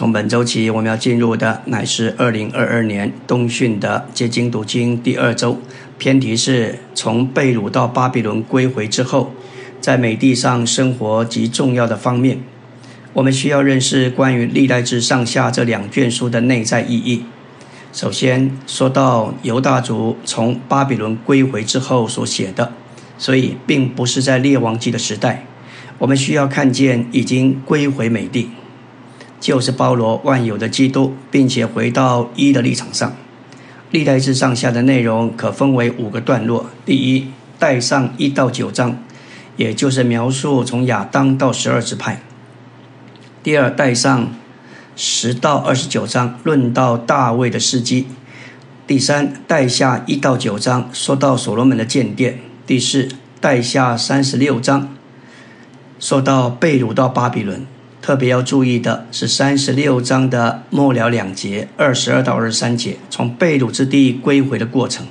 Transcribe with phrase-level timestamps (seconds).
[0.00, 5.58] 从本周起，我们要进入的乃是二零二二年冬训的结经读经第二周，
[5.98, 9.34] 偏题是从贝鲁到巴比伦归回之后，
[9.78, 12.38] 在美地上生活及重要的方面，
[13.12, 17.26] 我们需要认识关于历代志上下这两卷书的内在意义。
[17.92, 22.72] 首先说到犹大族从巴比伦归回之后所写的，
[23.18, 25.44] 所以并不是在列王记的时代，
[25.98, 28.48] 我们需要看见已经归回美地。
[29.40, 33.16] 就是包罗万有的基督，并且回到一的立场上。
[33.90, 37.26] 历代志上下的内容可分为五个段落：第一，
[37.58, 39.02] 带上一到九章，
[39.56, 42.20] 也就是描述从亚当到十二支派；
[43.42, 44.32] 第二，带上
[44.94, 48.04] 十到二十九章，论到大卫的事迹；
[48.86, 52.34] 第三，带下一到九章，说到所罗门的建殿；
[52.66, 53.08] 第四，
[53.40, 54.94] 带下三十六章，
[55.98, 57.66] 说到被掳到巴比伦。
[58.10, 65.06] 特别要注意的是，三十六章的末了两节，二十二到二十三节，从被掳之地归回的过程。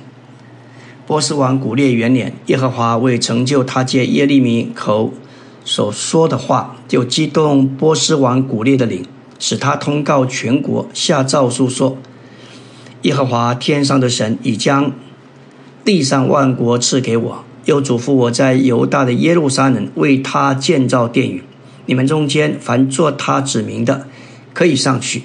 [1.06, 5.14] 波斯王古列元年，耶和华为成就他借耶利米口
[5.64, 9.02] 所说的话，就激动波斯王古列的灵，
[9.38, 11.96] 使他通告全国，下诏书说：
[13.00, 14.92] 耶和华天上的神已将
[15.82, 21.42] 地上万国赐给我，又嘱咐我在犹大的耶路撒冷为他建造殿宇。
[21.86, 24.06] 你们中间凡做他指明的，
[24.52, 25.22] 可以上去。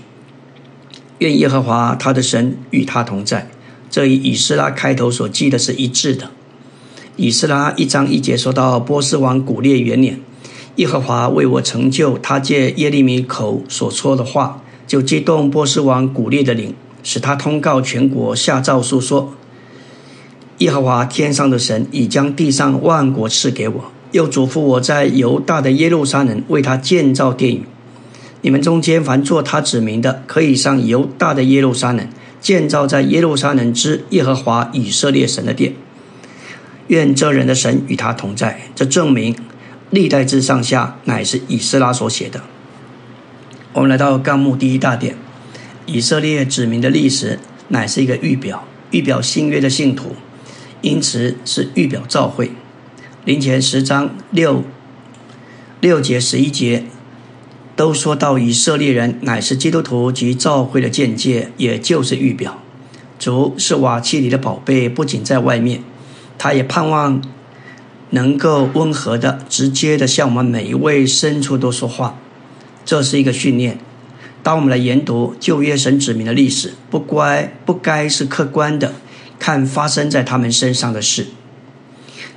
[1.20, 3.50] 愿耶和华他的神与他同在。
[3.90, 6.32] 这与以斯拉开头所记的是一致的。
[7.16, 10.20] 以斯拉一章一节说到波斯王古列元年，
[10.76, 19.34] 耶和华为我成就他借耶利米口所说的话，就激动波斯王古列的灵，使他通告全国，下诏书说：
[20.58, 23.92] 耶和华天上的神已将地上万国赐给我。
[24.16, 27.66] 又嘱咐我在犹大的耶路撒冷为他建造殿宇。
[28.40, 32.08] 你们中间凡做他指明的，可以上犹大的耶路撒冷，
[32.40, 35.74] 建造在耶路撒冷之耶和华以色列神的殿。
[36.88, 38.62] 愿这人的神与他同在。
[38.74, 39.36] 这证明
[39.90, 42.42] 历代之上下乃是以斯拉所写的。
[43.74, 45.18] 我们来到纲目第一大点，
[45.86, 50.16] 以色列指明的历史乃是一个预表，预表新约的信徒，
[50.80, 52.52] 因此是预表召会。
[53.26, 54.64] 林前十章六
[55.82, 56.84] 六节十一节
[57.76, 62.62] 都说到以色列人乃是基督徒及教会的见解，也就是预表。
[63.18, 65.84] 主是瓦器里的宝贝，不仅在外面，
[66.38, 67.20] 他也盼望
[68.12, 72.20] 能够温和的、直接的向我们每一位深处都说话。
[72.86, 73.80] 这是一个训练。
[74.44, 78.94] 当我们来研读旧约神指明的历史，不乖不该是客观的
[79.40, 81.26] 看发生在他们身上的事。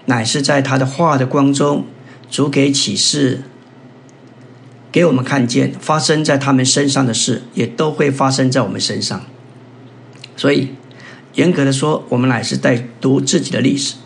[0.09, 1.85] 乃是在他的话的光中，
[2.31, 3.43] 主给启示，
[4.91, 9.27] 给我们看见发生在他们身上的事，也都会发生在我们身上。
[10.35, 10.71] 所以，
[11.35, 13.97] 严格的说，我们乃是在读自己的历史。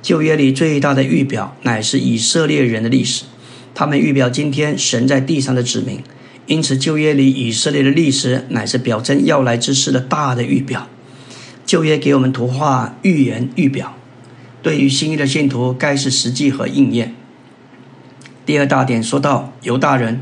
[0.00, 3.24] 旧约里最大的预表，乃是以色列人的历史。
[3.74, 6.04] 他们预表今天神在地上的指明。
[6.46, 10.86] 因此，旧约里以色列的历史，乃是表征要来之事的大的预表。
[11.66, 13.97] 旧约给我们图画、预言、预表。
[14.68, 17.14] 对于新一的信徒，该是实际和应验。
[18.44, 20.20] 第二大点说到犹大人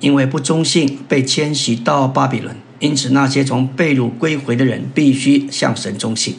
[0.00, 6.34] 因为不忠信被迁徙到巴比伦，因此那些从被掳归回的人必须向神忠信。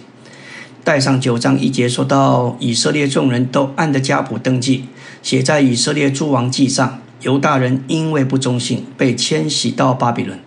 [0.84, 4.85] 带上九章一节说到以色列众人都按着家谱登记，
[5.24, 7.01] 写在以色列诸王记上。
[7.24, 10.39] 犹大人因为不忠信被迁徙到巴比伦。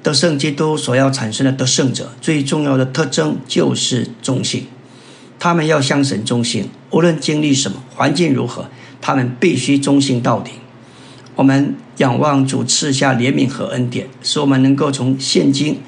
[0.00, 4.68] 得胜基督所要产生的得胜者，最重要的特征就是忠信。
[5.38, 8.68] 他们要向神忠心，无论经历什么环境如何，
[9.00, 10.52] 他们必须忠心到底。
[11.34, 15.80] 我们仰望主赐下怜悯和恩典，使我们能够从现今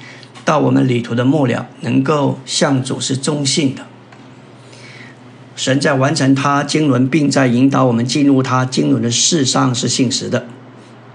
[0.45, 3.87] 到我们旅途的末了，能够向主是忠信的。
[5.55, 10.47] 神在完成他经纶，并在引导我们进入他经纶的事上是信实的。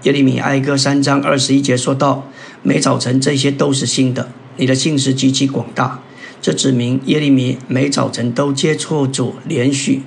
[0.03, 2.29] 耶利米哀歌三章二十一节说道
[2.61, 6.01] ：“每早晨这些都是新的，你的信实极其广大。”
[6.41, 10.03] 这指明耶利米每早晨都接触主，连续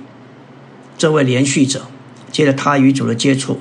[0.97, 1.87] 这位连续者，
[2.31, 3.59] 接着他与主的接触，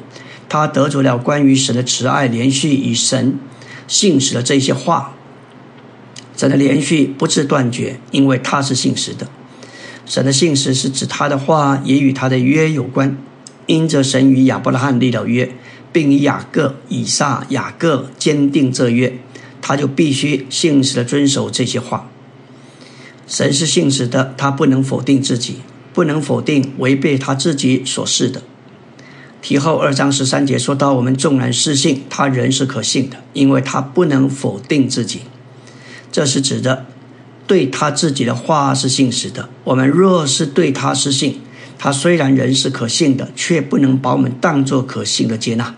[0.48, 3.38] 他得着了关于神的慈爱，连续与神
[3.86, 5.14] 信实的这些话。
[6.36, 9.28] 神的连续不致断绝，因为他是信实的。
[10.06, 13.18] 神的信实是指他的话也与他的约有关，
[13.66, 15.50] 因着神与亚伯拉罕立了约，
[15.92, 19.18] 并以雅各、以撒、雅各坚定这约，
[19.60, 22.08] 他就必须信实的遵守这些话。
[23.28, 25.56] 神是信实的，他不能否定自己，
[25.92, 28.42] 不能否定违背他自己所示的。
[29.42, 35.20] 提后二章十三节说到：我们纵然失信，他仍是可信的，因为他不能否定自己。
[36.10, 36.86] 这是指的
[37.46, 39.50] 对他自己的话是信实的。
[39.64, 41.40] 我们若是对他失信，
[41.78, 45.74] 他虽然人是可信的，却不能把我们当作可信的接纳，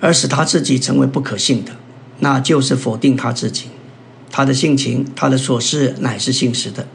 [0.00, 1.72] 而使他自己成为不可信的，
[2.18, 3.64] 那就是否定他自己。
[4.30, 6.86] 他的性情，他的所事乃是信实的。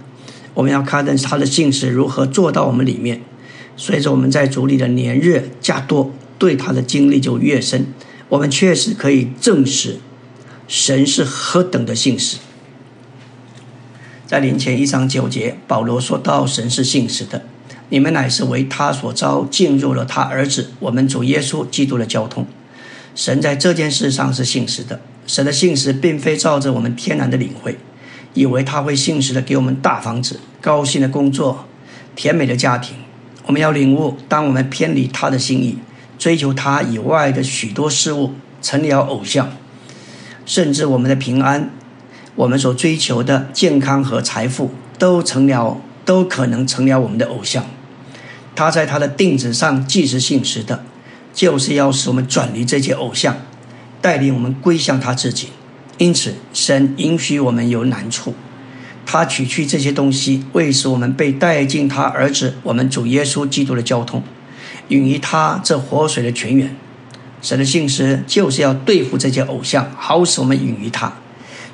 [0.53, 3.21] 我们要看的是他的信实如何做到我们里面。
[3.77, 7.87] 随着我们在主里的年日加多，对他的经历就越深。
[8.29, 9.97] 我们确实可以证实，
[10.67, 12.37] 神是何等的信实。
[14.25, 17.43] 在临前一章九节，保罗说到神是信实的。
[17.89, 22.47] 你们乃是为他所招，进入了他儿子我们主耶稣基督的交通。
[23.13, 25.01] 神在这件事上是信实的。
[25.27, 27.77] 神的信实并非照着我们天然的领会，
[28.33, 31.65] 以为他会信实的给我们大房子、高兴的工作、
[32.15, 32.95] 甜美的家庭。
[33.47, 35.77] 我们要领悟，当我们偏离他的心意，
[36.17, 39.51] 追求他以外的许多事物，成了偶像，
[40.45, 41.69] 甚至我们的平安、
[42.35, 47.65] 我们所追求的健康和财富，都成了，都可能成了我们的偶像。
[48.55, 50.83] 他在他的定旨上既是信实的，
[51.33, 53.35] 就是要使我们转离这些偶像，
[54.05, 55.47] 带领我们归向他自己。
[55.97, 58.35] 因此，神允许我们有难处。
[59.03, 64.21] 他取去这些东西，为使我们被带进他儿子我们主耶稣基督的交通，
[64.89, 66.75] 允于他这活水的泉源。
[67.41, 71.11] 神的信实就是要对付这些偶像，好使我们允于他，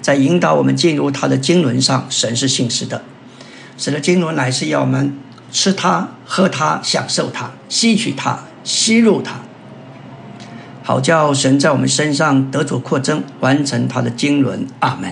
[0.01, 2.07] 在引导我们进入他的经纶上。
[2.10, 3.04] 神是信实的，
[3.78, 5.18] 神的经纶乃是要我们
[5.51, 9.41] 吃它、喝它、享受它、吸取它、吸入它，
[10.92, 14.68] 好叫神在我们身上得主扩增，完成他的经纶。
[14.82, 15.10] 阿门。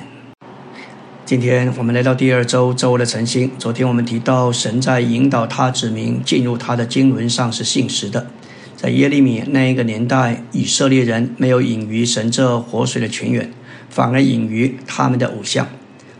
[1.26, 3.50] 今天我们来到第二周周的晨星。
[3.58, 8.28] 昨天我们提到，神在引导他子民进入他的经纶上是信实的。
[8.76, 13.50] 在耶利米那一个年代，以色列人没有隐于神这活水的泉源，
[13.90, 15.66] 反而隐于他们的偶像，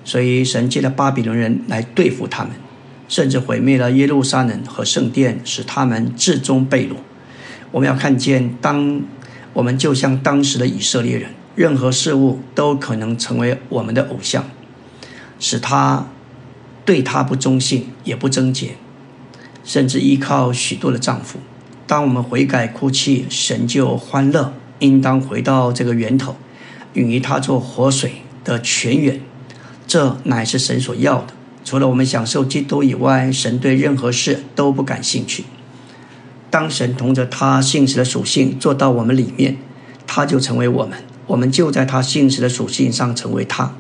[0.06, 2.54] 所以神借了巴比伦人来对付他们，
[3.10, 6.94] 甚至毁灭了耶路撒冷和圣殿，使他们至终被掳。
[7.72, 9.02] 我们要看见，当
[9.54, 14.46] 我们就像当时的以色列人，任何事物都可能成为我们的偶像。
[15.40, 16.08] 使他
[16.86, 18.76] 对他不忠信，也不贞洁，
[19.64, 21.40] 甚至依靠许多的丈夫。
[21.88, 24.54] 当我们悔改哭泣，神就欢乐。
[24.80, 26.38] 应当回到这个源头，
[26.94, 29.20] 允于他做活水的泉源。
[29.86, 31.34] 这乃是神所要的。
[31.66, 35.44] 除了我们享受基督以外，神对任何事都不感兴趣。
[36.50, 39.58] 当神同着他信实的属性做到我们里面，
[40.08, 40.98] 他就成为我们，
[41.28, 43.74] 我们就在他信实的属性上成为他。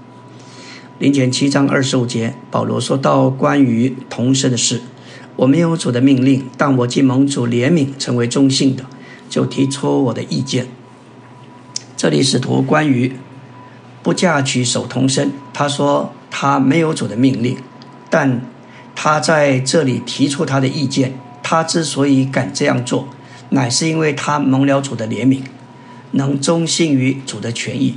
[0.99, 4.81] 零前七章二十五节，保罗说到关于同生的事，
[5.37, 8.85] 我没有主的命令，但我既蒙主怜悯，成为中性的，
[9.29, 10.67] 就提出我的意见。
[11.95, 13.13] 这里使徒关于
[14.03, 17.57] 不嫁娶守同生，他说他没有主的命令，
[18.09, 18.41] 但
[18.93, 21.13] 他在这里提出他的意见。
[21.49, 23.07] 他之所以敢这样做，
[23.49, 25.41] 乃是因为他蒙了主的怜悯，
[26.11, 27.95] 能忠信于主的权益，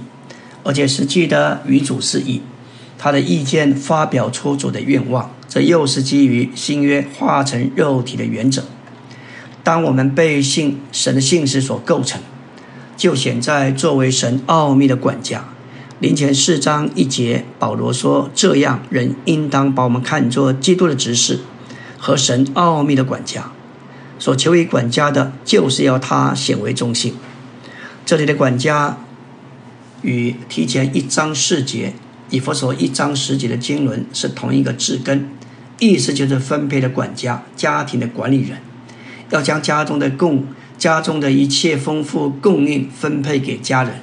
[0.65, 2.41] 而且实际的与主是一。
[2.97, 8.65] 他的意见发表出主的愿望，这又是基于新约化成肉体的原则。
[9.63, 12.23] 当我们被信神的信实所构成，
[12.97, 15.45] 就显在作为神奥秘的管家。
[15.99, 21.41] 临前四章一节，保罗说：“这样人应当把我们看作基督的执事
[22.03, 23.53] 和神奥秘的管家。
[24.19, 27.15] 所求于管家的，就是要他显为中心。”
[28.05, 28.99] 这里的管家
[30.03, 31.95] 与提前一章四节。
[32.31, 35.29] 以佛所一章十节的经纶是同一个字根，
[35.79, 38.57] 意思就是分配的管家、家庭的管理人，
[39.29, 40.47] 要将家中的供、
[40.79, 44.01] 家中的一切丰富供应分配给家人。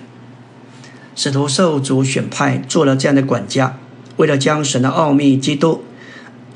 [1.16, 3.80] 使徒受主选派做了这样的管家，
[4.18, 5.84] 为了将神的奥秘基督，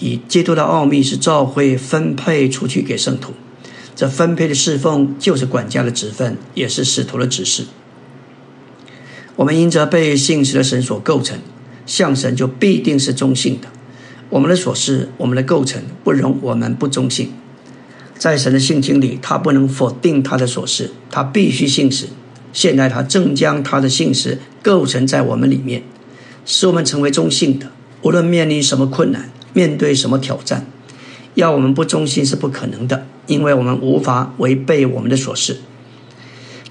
[0.03, 3.33] 以基督的奥秘是召会分配出去给圣徒。
[3.95, 7.65] 这分配的侍奉就是管家的职分，也是使徒的指示。
[9.35, 11.39] 我们因着被信实的神所构成。
[11.85, 13.67] 向神就必定是中性的，
[14.29, 17.33] 我们的所事、我们的构成不容我们不中性。
[18.17, 22.07] 在神的性情里，他不能否定他的所事，他必须信实。
[22.53, 25.83] 现在他正将他的信实构成在我们里面，
[26.45, 27.73] 使我们成为中性的。
[28.03, 30.65] 无论面临什么困难，面对什么挑战，
[31.35, 35.61] 要我们不忠心是不可能的，因为我们无法违背我们的所事。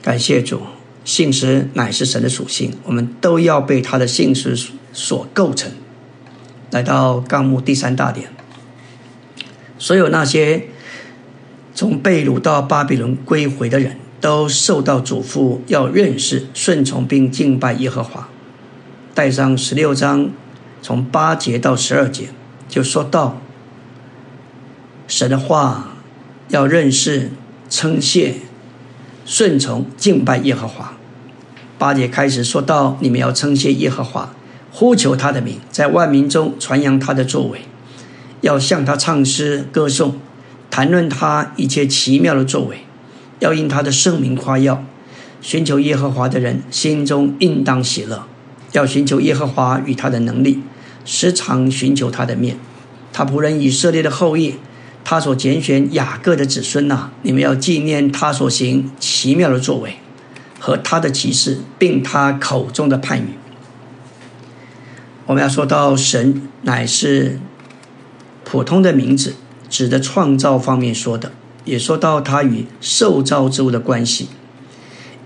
[0.02, 0.60] 感谢主。
[1.04, 4.56] 信实乃是神的属性，我们都要被他的信实
[4.92, 5.72] 所构成。
[6.70, 8.28] 来到纲目第三大点，
[9.78, 10.68] 所有那些
[11.74, 18.28] 从被掳到巴比伦归回的人都受到嘱咐，要认识、顺从并敬拜耶和华。
[19.12, 20.30] 带上十六章，
[20.80, 22.28] 从八节到十二节，
[22.72, 23.36] 就说到
[25.06, 25.92] 神的话，
[26.48, 27.30] 要认识、
[27.68, 28.36] 称谢、
[29.26, 30.94] 顺从、敬拜耶和华。
[31.76, 34.34] 八节开始说到，你们要称谢耶和华，
[34.72, 37.60] 呼求他的名，在万民中传扬他的作为，
[38.40, 40.14] 要向他唱诗歌颂。
[40.70, 42.86] 谈论他一切奇妙的作为，
[43.40, 44.82] 要因他的圣名夸耀。
[45.42, 48.26] 寻求耶和华的人心中应当喜乐，
[48.72, 50.62] 要寻求耶和华与他的能力，
[51.04, 52.58] 时常寻求他的面。
[53.12, 54.56] 他仆人以色列的后裔，
[55.04, 59.96] 他所拣选雅各的子孙呐，你们要纪念他所行奇妙的作为
[60.58, 63.30] 和他的启示，并他口中的判语。
[65.26, 67.38] 我们要说到神乃是
[68.44, 69.34] 普通的名字。
[69.72, 71.32] 指的创造方面说的，
[71.64, 74.28] 也说到他与受造之物的关系。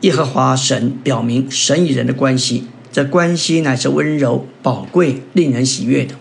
[0.03, 6.15] 耶和华神表明神与人的关系，这关系乃是温柔、宝贵、令人喜悦的。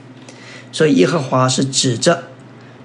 [0.74, 2.26] 所以耶和华是指着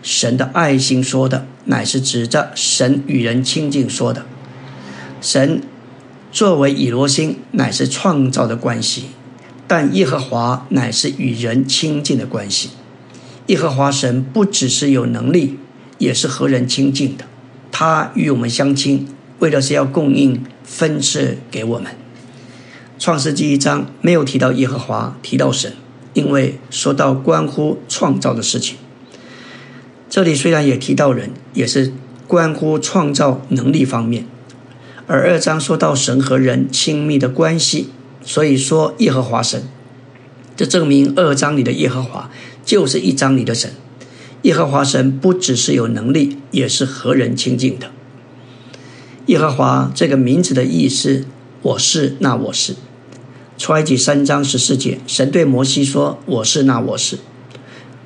[0.01, 4.25] 神的爱心说的，乃是指着神与人亲近说的。
[5.21, 5.61] 神
[6.31, 9.07] 作为以罗星，乃是创造的关系，
[9.67, 12.71] 但耶和华乃是与人亲近的关系。
[13.47, 15.59] 耶和华神不只是有能力，
[15.99, 17.25] 也是和人亲近的。
[17.73, 19.09] 他与我们相亲，
[19.41, 21.91] 为的是要供应分赐给我们。
[23.01, 25.73] 创世纪一章没有提到耶和华，提到神，
[26.13, 28.77] 因为说到关乎创造的事情。
[30.11, 31.95] 这里虽然也提到人，也是
[32.27, 34.27] 关乎创造能力方面。
[35.07, 37.89] 而二章说到神和人亲密的关系，
[38.23, 39.63] 所以说耶和华神。
[40.55, 42.31] 这证明二章里的耶和华
[42.67, 43.71] 就是一章里的神。
[44.43, 47.91] 耶和华神不只是有能力，也是和人亲近的。
[49.25, 51.25] 耶和华这个名字的意思，
[51.63, 52.75] 我是那我是。
[53.61, 57.19] 出埃及三章十四节，神对摩西说：“我是那我是，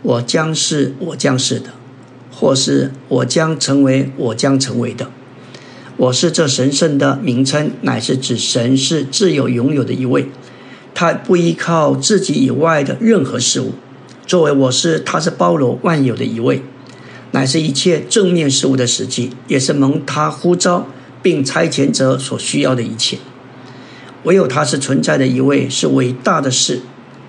[0.02, 1.70] 我将是我将是的，
[2.32, 5.12] 或是我将成为我将成为的。
[5.96, 10.26] 我是这神圣的名称，乃是指神是自有拥有的一位。”
[10.92, 13.74] 他不依靠自己以外的任何事物，
[14.26, 16.64] 作为我是，他是包罗万有的一位，
[17.30, 20.88] 乃是一切正面事物的实际，也是蒙他呼召
[21.22, 23.18] 并差遣者所需要的一切。
[24.24, 26.80] 唯有他是存在的一位，是伟大的事。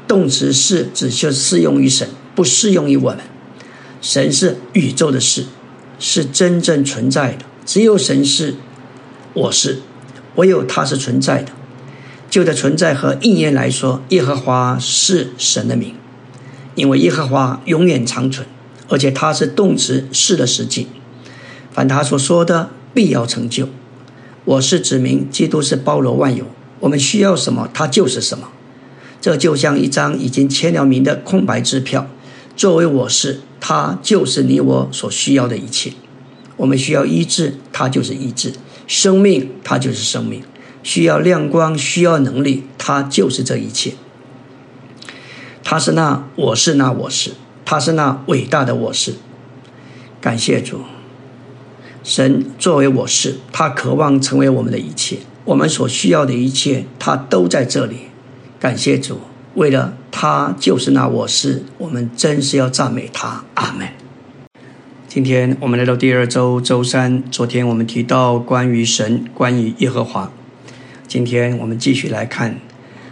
[0.08, 3.20] 动词是只就适用于神，不适用于我们。
[4.02, 5.46] 神是宇宙的事，
[6.00, 7.40] 是真正存在的。
[7.66, 8.56] 只有神是，
[9.34, 9.80] 我是，
[10.36, 11.52] 唯有他是存在的。
[12.30, 15.96] 就的存在和应验来说，耶和华是神的名，
[16.75, 18.46] 因为耶和华永远长存，
[18.90, 20.88] 而且他是动词是的实际，
[21.72, 23.70] 凡他所说的必要成就。
[24.44, 26.46] 我是指明基督是包罗万有，
[26.86, 28.50] 我们需要什么，它就是什么。
[29.20, 32.08] 这就像一张已经签了名的空白支票，
[32.56, 35.94] 作为我是，他就是你我所需要的一切。
[36.58, 38.51] 我们需要医治，他就是医治；
[38.86, 40.44] 生命，他就是生命。
[40.84, 43.96] 需要亮光，需要能力，他就是这一切。
[45.63, 47.32] 他是那我是那我是，
[47.65, 49.15] 他是那伟大的我是。
[50.22, 50.82] 感谢主，
[52.04, 57.98] 神作为我是，他渴望成为我们的一切，我们所需要的一切，他都在这里。
[58.60, 59.20] 感谢主，
[59.54, 63.44] 为了他就是那我是，我们真是要赞美他。
[63.54, 63.88] 阿门。
[65.08, 70.32] 今天我们来到第二周周三，昨天我们提到关于神，关于耶和华。
[71.08, 72.60] 今天我们继续来看，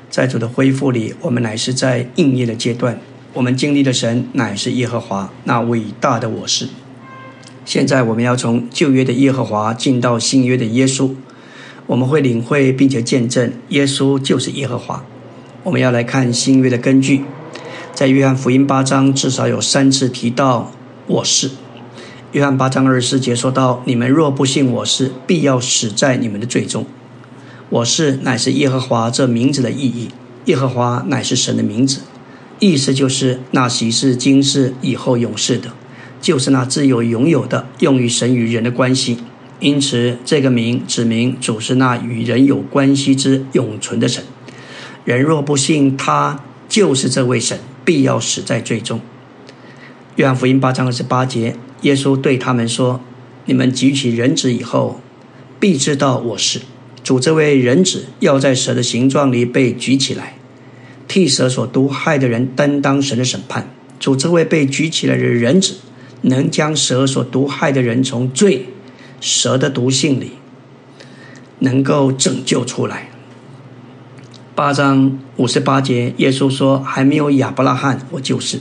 [0.10, 3.00] 在主的恢复里，我们乃是在应验的阶段。
[3.34, 6.68] 我们经历的神乃是耶和华，那伟大的我是。
[7.63, 11.12] 现在我们要从旧约的耶和华进到新约的耶稣，
[11.86, 15.04] 我们会领会并且见证耶稣就是耶和华。
[15.63, 17.24] 我们要来看新约的根据，
[17.94, 20.72] 在约翰福音八章至少有三次提到
[21.08, 21.52] 我是。
[22.32, 26.86] 约翰八章二十四节说到：“你们若不信我是，必要死在你们的罪中。”
[27.70, 30.10] 我是乃是耶和华这名字的意义。
[30.46, 32.02] 耶和华乃是神的名字，
[32.60, 35.72] 意思就是那喜事、今世、以后永世的，
[36.20, 39.20] 就是那自由拥有的，用于神与人的关系。
[39.60, 44.24] 因此，这个名指明主是那与人有关系之永存的神。
[45.05, 49.00] 人若不信他就是这位神，必要死在罪中。
[50.17, 53.01] 约翰福音八章二十八节，耶稣对他们说
[53.45, 55.01] ：“你们举起人子以后，
[55.60, 56.62] 必知道我是。”
[57.03, 60.36] 主这位人子要在蛇的形状里被举起来，
[61.07, 63.69] 替蛇所毒害的人担当神的审判。
[64.00, 65.75] 主这位被举起来的人子，
[66.22, 68.67] 能将蛇所毒害的人从罪
[69.24, 70.34] 蛇的毒性里，
[71.60, 73.08] 能够拯救出来。
[74.53, 78.60] 八章五十八节，耶稣说：“还没有亚伯拉罕，我就是。”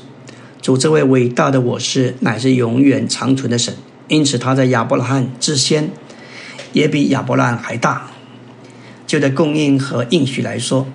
[0.62, 3.74] 主这位伟大的我是，乃是永远长存的神。
[4.06, 5.90] 因此，他在亚伯拉罕之先，
[6.72, 8.12] 也比亚伯拉罕还大。
[9.04, 10.86] 旧的供应和应许来说，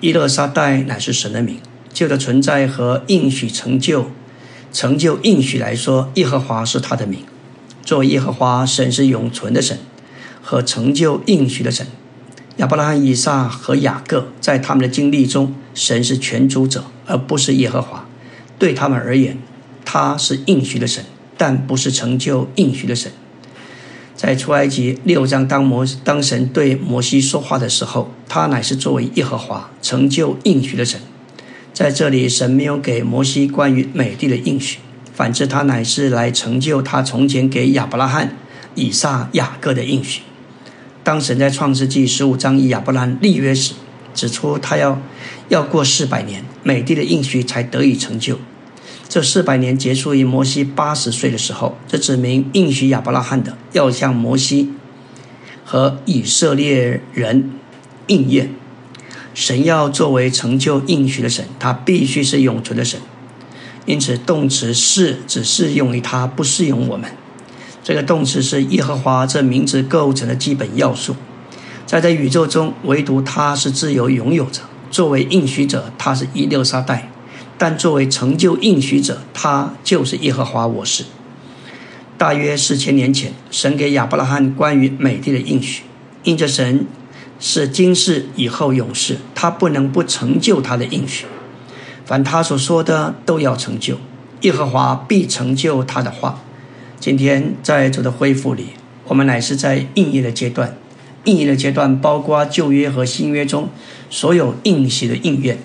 [0.00, 1.56] 伊勒沙代乃是神的名；
[1.92, 4.12] 旧的存在和应许成就、
[4.72, 7.18] 成就应许来说，耶和华是他的名。
[7.86, 9.78] 作为耶和华神是永存的神
[10.42, 11.86] 和成就应许的神。
[12.56, 18.08] 亚伯拉罕、以撒和雅各在他们的经历中，神是全主者，而不是耶和华。
[18.58, 19.38] 对他们而言，
[19.84, 21.04] 他是应许的神，
[21.38, 23.12] 但不是成就应许的神。
[24.16, 31.00] 在出埃及六章，当摩当神对摩西说话的时候，他乃是作为耶和华成就应许的神。
[31.72, 34.78] 在这里，神没有给摩西关于美地的应许，
[35.16, 38.36] 反之，他乃是来成就他从前给亚伯拉罕、
[38.74, 40.20] 以撒、雅各的应许。
[41.02, 43.72] 当神在创世纪十五章以亚伯拉罕立约时，
[44.12, 45.00] 指出他要
[45.48, 48.38] 要过四百年，美帝的应许才得以成就。
[49.08, 54.72] 这四百年结束于摩西八十岁的时候，这指明应许亚伯拉罕的要向摩西
[55.64, 57.52] 和以色列人
[58.08, 58.50] 应验。
[59.32, 63.00] 神要作为成就应许的神，他必须是永存的神。
[63.86, 67.08] 因此，动词是只适用于他，不适用我们。
[67.82, 71.14] 这个动词是耶和华这名字构成的基本要素。
[71.86, 74.62] 在这宇宙中，唯独他是自由拥有者。
[74.90, 77.08] 作为应许者，他是伊六沙代；
[77.56, 80.66] 但作为成就应许者，他就是耶和华。
[80.66, 81.04] 我是。
[82.18, 85.82] 大约四千年前，神给亚伯拉罕关于美地的应许，
[86.24, 86.86] 因着神
[87.38, 91.26] 是今世以后永世，他不能不成就他的应许。
[92.06, 93.98] 凡他所说的都要成就，
[94.42, 96.40] 耶和华必成就他的话。
[97.00, 98.68] 今天在主的恢复里，
[99.08, 100.76] 我们乃是在应验的阶段。
[101.24, 103.68] 应验的阶段包括旧约和新约中
[104.08, 105.58] 所有应许的应验。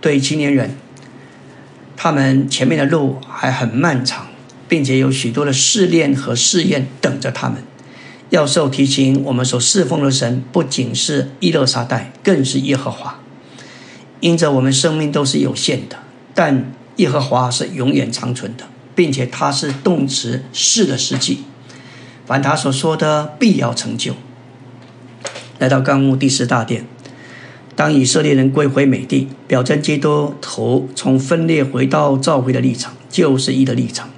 [0.00, 0.76] 对青年人，
[1.96, 4.26] 他们前面的路还很漫长，
[4.68, 7.62] 并且有许多的试炼和试验等着他们。
[8.30, 13.20] 要受提醒，我们所侍奉的神不仅是伊勒沙代，更是耶和华。
[14.24, 15.98] 因着我们生命都是有限的，
[16.34, 18.64] 但耶和华是永远长存的。
[18.94, 21.38] 并且他是动词是的实际，
[22.26, 24.14] 凡他所说的必要成就。
[25.58, 26.86] 来到纲目第四大殿，
[27.74, 34.08] 当以色列人归回美地，表征基督徒从分裂回到召回的立场，就是一的立场。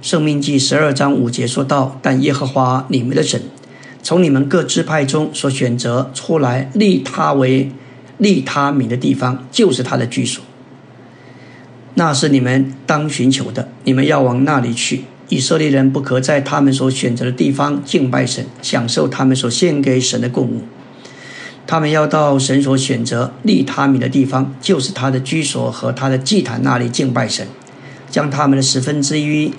[0.00, 3.42] 生命记十二章五节说道：“但耶和华你们的神，
[4.02, 7.70] 从你们各支派中所选择出来立他为
[8.18, 10.44] 利他米的地方，就是他的居所。”
[11.94, 15.04] 那是你们当寻求的，你们要往那里去。
[15.28, 20.60] 以色列人不可在他们所选择的地方敬拜神，享受他们所献给神的供物。
[21.66, 27.48] 他们要到神所选择利他米的地方，就是他的居所和他的祭坛那里敬拜神，
[28.08, 29.52] 将他们的十分之一、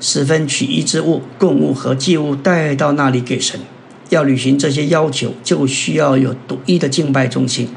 [0.00, 3.60] 十分取一之物、供物和祭物带到那里给神。
[4.12, 7.70] 要履行这些要求，就需要有独一的敬拜中心，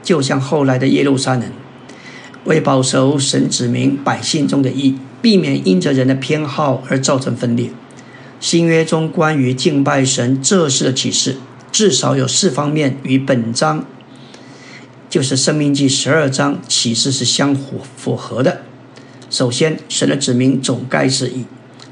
[0.00, 1.42] 就像后来的耶路撒冷。
[2.44, 7.70] 为保守神子民百姓中的义，避免因着人的偏好而造成分裂。
[8.38, 11.38] 新约中关于敬拜神这事的启示，
[11.72, 13.84] 至少有四方面与本章，
[15.10, 18.62] 就是《生命记》十二章启示是相符符合的。
[19.28, 21.44] 首先，神的子民总该是义，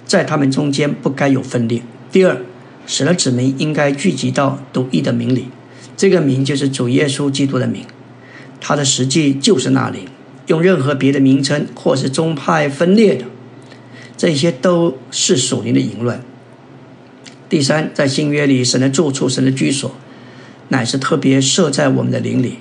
[0.07, 1.83] 在他们中间不该有分裂。
[2.13, 2.41] 第二，
[2.87, 5.47] 神的子民应该聚集到独一的名里，
[5.97, 7.83] 这个名就是主耶稣基督的名，
[8.61, 10.09] 他的实际就是那里。
[10.47, 13.25] 用任何别的名称，或是宗派分裂的，
[14.15, 16.21] 这些都是属灵的淫乱。
[17.49, 19.91] 第三，在新约里，神的住处、神的居所，
[20.69, 22.59] 乃是特别设在我们的灵里，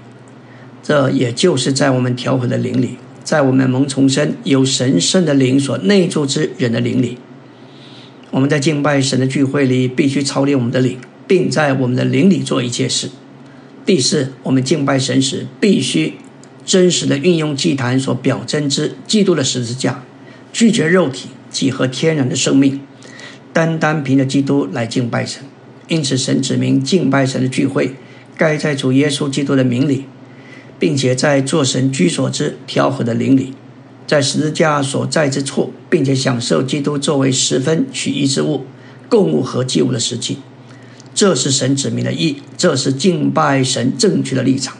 [0.81, 7.17] 这也就是在我们调和的灵里，在我们蒙重生、有神圣的灵所内住之人的灵里。
[8.33, 13.11] 我们在敬拜神的聚会里，必须操练我们的灵，并在我们的灵里做一切事。
[13.85, 16.15] 第四，我们敬拜神时，必须。
[16.65, 20.03] 真实的运用祭坛所表征之基督的十字架，
[20.51, 22.81] 拒绝肉体，几何天然的生命，
[23.51, 25.43] 单单凭着基督来敬拜神。
[25.89, 27.93] 因此，神指明敬拜神的聚会，
[28.35, 30.05] 该在主耶稣基督的名里，
[30.79, 33.53] 并且在做神居所之调和的灵里，
[34.05, 38.65] 在十字架所在之处，并且享受基督作为十分取一之物、
[39.09, 40.37] 供物和祭物的实际。
[41.15, 44.75] 这是神指明的意，这是敬拜神正确的立场。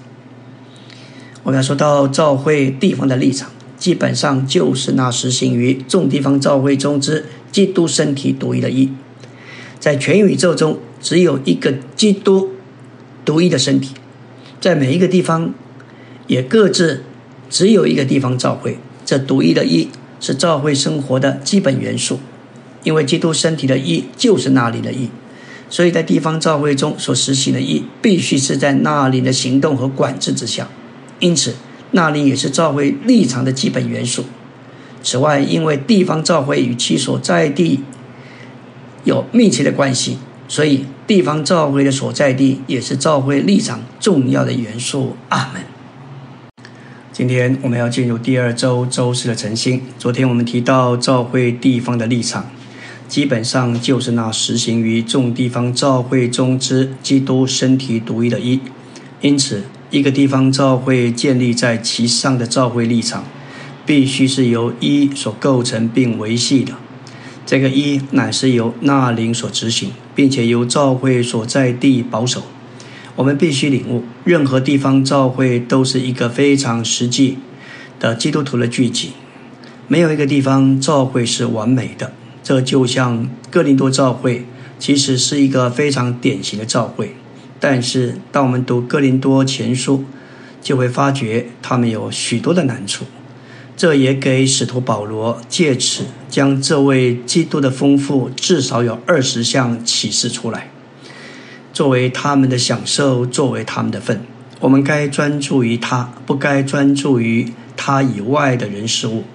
[1.43, 8.91] 我们要说到教会地方的立场，基本上就是那实行于众地方教会中之基督身体独一的义。
[9.79, 12.51] 在全宇宙中只有一个基督
[13.23, 13.93] 独一的身体，
[14.59, 15.53] 在每一个地方
[16.27, 17.03] 也各自
[17.49, 18.77] 只有一个地方召会。
[19.05, 19.89] 这独一的一
[20.19, 22.19] 是召会生活的基本元素，
[22.83, 25.09] 因为基督身体的一就是那里的一，
[25.69, 30.69] 所以在地方召会中所实行的一必须是在那里的行动和管制之下。
[31.19, 31.55] 因此，
[31.91, 34.25] 那里也是召会立场的基本元素。
[35.01, 37.81] 此外，因为地方召会与其所在地
[39.03, 45.17] 有密切的关系，所以地方召会的所在地也是召会立场重要的元素。
[45.27, 45.61] 阿门。
[47.23, 49.81] 今天我们要进入第二周周四的晨星。
[49.97, 52.45] 昨天我们提到召会地方的立场，
[53.07, 58.59] 基本上就是那实行于众地方召会中之基督身体独一的一。
[59.21, 59.63] 因此。
[59.89, 63.23] 一个地方教会建立在其上的教会立场，
[63.85, 66.73] 必须是由一所构成并维系的。
[67.45, 72.43] 这个一乃是由纳灵所执行，并且由教会所在地保守。
[73.15, 77.37] 我们必须领悟，任何地方教会都是一个非常实际
[77.99, 79.11] 的基督徒的聚集。
[79.87, 82.13] 没有一个地方教会是完美的。
[82.41, 84.45] 这就像哥林多教会，
[84.77, 87.15] 其实是一个非常典型的教会。
[87.59, 90.03] 但是，当我们读哥林多前书，
[90.61, 93.05] 就会发觉他们有许多的难处。
[93.77, 100.69] 这也给使徒保罗借此将这位基督的丰富至少有二十项启示出来，
[101.73, 104.21] 作为他们的享受，作为他们的份。
[104.61, 109.25] 我们该专注于他，不该专注于他以外的人事物。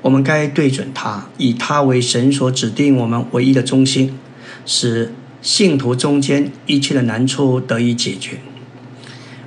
[0.00, 4.18] 我们该对准他，以他为神所指定我们唯一的中心，
[4.64, 5.12] 使。
[5.42, 8.38] 信徒中间一切的难处得以解决。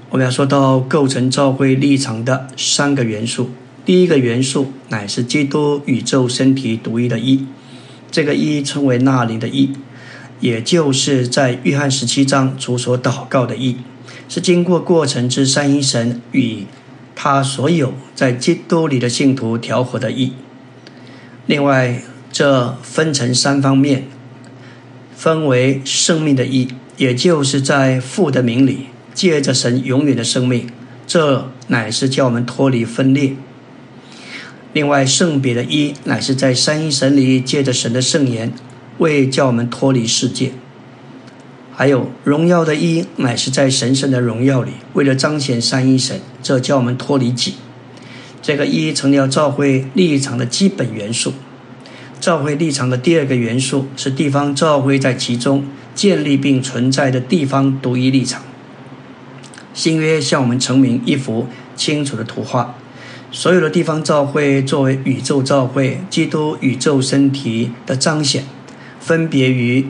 [0.10, 3.50] 我们要说到构成教会立场的三个元素。
[3.86, 7.46] 第一个元素乃是基督宇宙身体独一的一，
[8.12, 9.72] 这个一称为那灵的一，
[10.46, 13.78] 也就是在约翰十七章主所祷告的意，
[14.30, 16.66] 是经过过程之三一神与
[17.16, 20.34] 他所有在基督里的信徒调和的意。
[21.48, 24.04] 另外，这分成三方面。
[25.16, 30.70] 分为生命的一，也就是在父的名里借着神永远的生命，
[31.08, 33.34] 这乃是叫我们脱离分裂。
[34.74, 38.54] 另外，圣别的一乃是在三一神里借着神的圣言，
[38.98, 40.52] 为叫我们脱离世界。
[41.74, 47.56] 还有荣耀的一乃是在神圣的荣耀里，为了彰显三一神，这叫我们脱离己。
[48.42, 51.34] 这个一成了教会立场的基本元素。
[52.22, 58.42] 教会立场的第二个元素是地方教会在其中建立并存在的地方独一立场。
[59.74, 62.76] 新约向我们呈明一幅清楚的图画：
[63.32, 68.46] 所有的地方教会作为宇宙教会、基督宇宙身体的彰显，
[69.06, 69.86] 分别于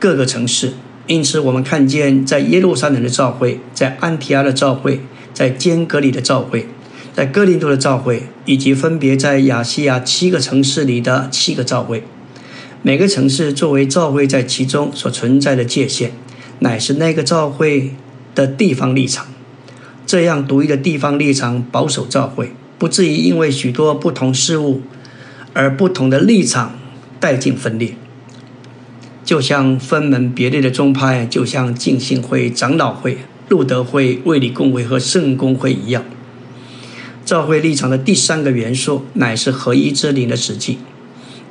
[0.00, 0.72] 各个城市。
[1.06, 5.00] 因此，我们看见在耶路撒冷的教会、在安提阿的教会、
[5.32, 6.66] 在坚格里的教会。
[7.12, 12.04] 在哥林多的教会，以及分别在亚细亚七个城市里的七个教会，
[12.82, 16.12] 每个城市作为教会在其中所存在的界限，
[16.60, 17.94] 乃是那个教会
[18.34, 19.26] 的地方立场。
[20.06, 24.82] 这样独一的地方立场保守教会，不至于因为许多不同事物
[25.52, 26.78] 而不同的立场
[27.20, 27.94] 带进分裂。
[29.22, 36.02] 就像分门别类的宗派，就像敬信会、长老会、路德会、卫理公会和圣公会一样。
[37.24, 40.78] 教会立场的第三个元素乃是合一之灵的实际，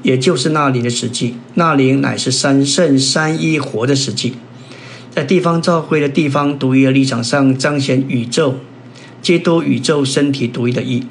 [0.04, 1.36] 也就是那灵的实际。
[1.54, 4.34] 那灵乃是三圣三一活的实际，
[5.10, 8.56] 在地方教会的地方独一的立场上彰显宇宙、
[9.22, 11.06] 基督宇宙身体独一的一。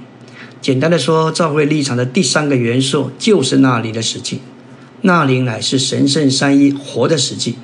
[0.60, 4.40] 简单的说，教会立场的第三个元素就是那灵的实际。
[5.02, 7.56] 那灵乃是神圣三一活的实际，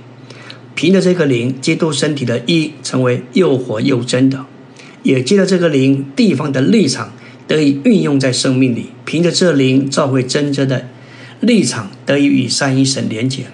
[0.75, 4.47] 凭着这个灵，基督身体的一成为又活又真的。
[5.03, 7.12] 也借着这个灵地方的立场
[7.47, 10.88] 得以运用在生命里，凭着这灵召会真正的
[11.40, 13.44] 立场得以与三一神连结。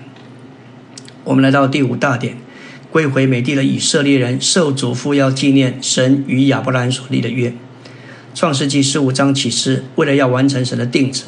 [1.25, 2.37] 我们来到第五大点，
[2.91, 7.53] 归回美地的以色列人受嘱咐要纪念神与亚伯兰所立的约。
[8.33, 11.25] 创世纪十五章启示，为了要完成神的定旨，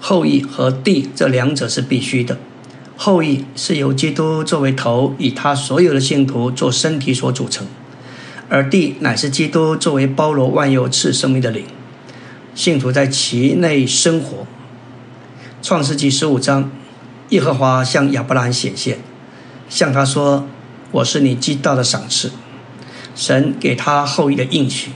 [0.00, 2.38] 后裔和地这两者是必须的。
[2.96, 7.66] 后裔是由基督作为头，以他所有的信徒做身体所组成。
[8.48, 11.64] 而地乃是基督作为包罗万有赐生命的灵，
[12.54, 14.46] 信徒在其内生活。
[15.62, 16.70] 创世纪十五章，
[17.28, 18.98] 耶和华向亚伯兰显现，
[19.68, 20.46] 向他说
[20.90, 22.32] ：“我是你极大的赏赐。”
[23.14, 24.90] 神给他后裔的应许。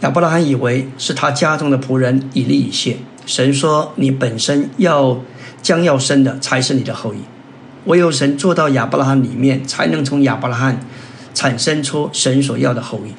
[0.00, 2.98] 亚伯拉罕以为是他家中的仆人以利以谢。
[3.26, 5.20] 神说：“你本身要
[5.60, 7.18] 将要生的才是你的后裔。
[7.84, 10.80] 唯有神做到亚伯拉罕里面，才能从亚伯拉罕
[11.34, 13.12] 产生出神所要的后裔。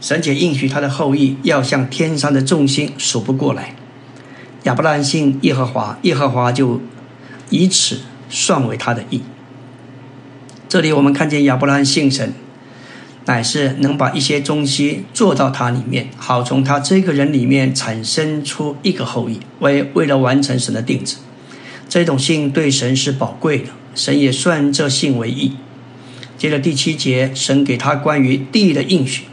[0.00, 3.74] 神且应许他的后裔要像天上的众星，数不过来。
[4.64, 6.80] 亚伯拉罕信耶和华，耶和华就
[7.50, 9.22] 以此算为他的义。
[10.68, 12.34] 这里我们看见亚伯拉罕信神，
[13.28, 21.16] 乃是能把一些东西做到他里面，好从他这个人里面产生出一个后裔，为为了完成神的定旨。
[21.90, 25.52] 这种信对神是宝贵的，神也算这信为义。
[26.38, 29.24] 接着第七节，神给他关于地的应许。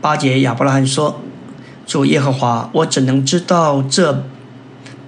[0.00, 1.20] 八节亚伯拉罕说
[1.86, 4.24] ：“主耶和华，我怎能知道这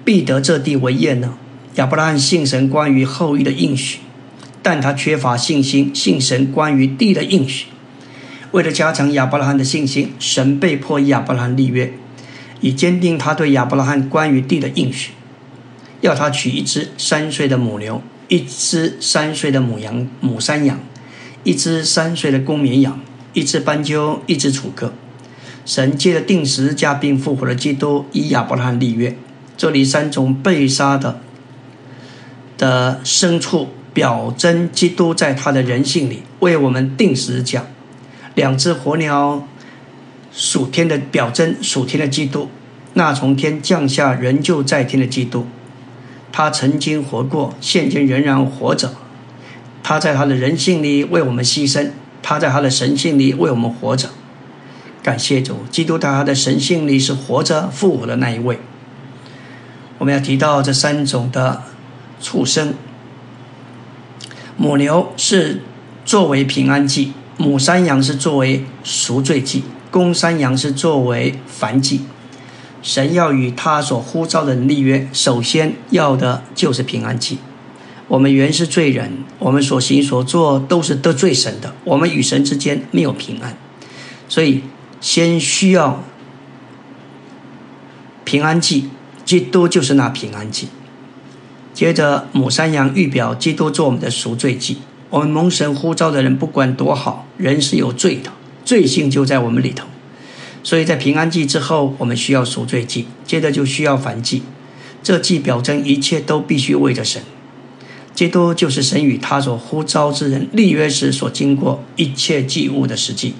[0.04, 1.38] 必得这地为业呢？”
[1.76, 4.00] 亚伯拉罕信神关于后裔的应许，
[4.62, 7.68] 但他缺乏信心信神关于地的应许。
[8.52, 11.92] 为了加强亚伯拉罕的信心，神被迫亚伯拉罕立约，
[12.60, 15.12] 以坚定他对亚伯拉罕关于地的应许，
[16.00, 20.80] 要他取一只三岁的母牛，一只三岁的母羊、母山羊，
[21.44, 23.00] 一只三岁的公绵羊。
[23.34, 24.92] 一只斑鸠，一只楚歌。
[25.64, 29.16] 神借着定时加并复活的基督，以亚伯拉罕立约。
[29.56, 31.20] 这里三种被杀的
[32.56, 37.66] 的牲畜，表征基督在他的人性里为我们定时讲。
[38.38, 39.48] 两只火鸟，
[40.30, 42.48] 属天的表征，属天的基督，
[42.94, 45.48] 那从天降下仍旧在天的基督。
[46.30, 48.94] 他曾经活过，现今仍然活着。
[49.82, 51.90] 他在他的人性里为我们牺牲。
[52.22, 54.10] 他在他的神性里为我们活着，
[55.02, 58.60] 感谢主，基督在他的神性里是活着复活的那一位。
[59.98, 61.64] 我们要提到这三种的
[62.20, 62.74] 畜生：
[64.56, 65.62] 母牛是
[66.04, 72.02] 作为平安祭，母山羊是作为赎罪祭，公山羊是作为燔祭。
[72.82, 77.38] 神要与他所呼召的人立约，首先要的就是平安祭。
[78.08, 83.56] 我们原是罪人，我们所行所做都是得罪神的，我们与神之间没有平安，
[84.28, 84.62] 所以
[85.00, 86.02] 先需要
[88.24, 88.88] 平安祭，
[89.24, 90.68] 基督就是那平安祭。
[91.72, 94.78] 接着母山羊预表基督做我们的赎罪祭。
[95.10, 98.30] 我们蒙神呼召的人，不管多好，人是有罪的，
[98.64, 99.86] 罪性就在我们里头。
[100.62, 104.42] 所以在平安祭之后，我们需要赎罪祭，接着就需要燔祭。
[105.02, 107.22] 这祭表征一切都必须为着神。
[108.12, 113.34] 基督就是神与他所呼召之人立约时所经过一切祭物的实际。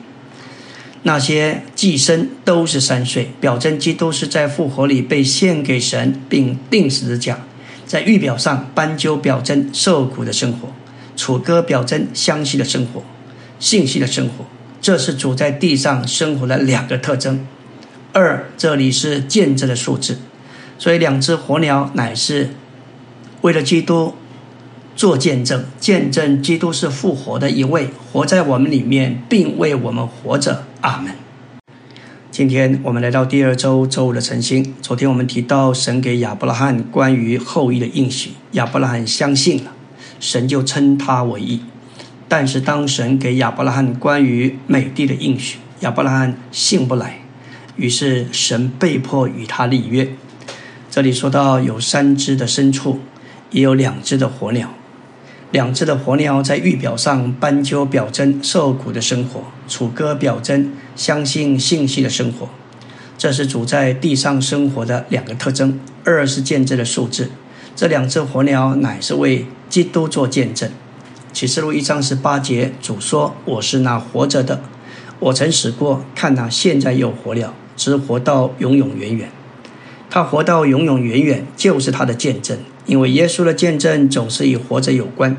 [1.03, 7.41] 那些祭牲都是三岁，表征基督是在复活里被献给神，并定十字架。
[7.85, 10.69] 在预表上，斑鸠表征受苦的生活，
[11.19, 13.03] 楚歌表征相系的生活，
[13.59, 14.47] 信息的生活。
[14.81, 17.45] 这是主在地上生活的两个特征。
[18.13, 20.19] 二，这里是见证的数字，
[20.79, 22.51] 所以两只火鸟乃是
[23.43, 24.15] 为了基督。
[24.97, 30.65] 做见证，见证基督是复活的一位，活在我们里面，并为我们活着。
[30.81, 31.13] 阿门。
[32.33, 34.75] 今天我们来到第二周周五的晨星。
[34.83, 39.73] 昨天我们提到神给亚伯拉罕关于后裔的应许，亚伯拉罕相信了，
[40.21, 41.63] 神就称他为义。
[42.29, 47.21] 但是当神给亚伯拉罕关于美帝的应许，亚伯拉罕信不来，
[47.77, 50.09] 于是神被迫与他立约。
[50.91, 53.01] 这里说到有三只的牲畜，
[53.51, 54.71] 也有两只的火鸟。
[55.51, 62.51] 两只的火鸟在玉表上，斑鸠表征受苦的生活，楚歌表征相信信息的生活。
[63.17, 65.81] 这是主在地上生活的两个特征。
[66.05, 67.31] 二是见证的数字，
[67.75, 70.71] 这两只火鸟乃是为基督做见证。
[71.33, 74.61] 启示录一章十八节，主说：“我是那活着的，
[75.21, 79.31] 我曾死过，看那现在又活了，只活到永永远远。
[80.11, 85.37] 他活到永永远远，就是他的见证。”因为耶稣的见证总是与活着有关。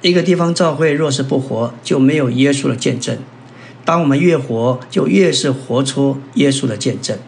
[0.00, 3.18] 一个地方教会若是不活，就没有耶稣的见证。
[3.84, 7.18] 当我们越活，就越是活出耶稣的见证。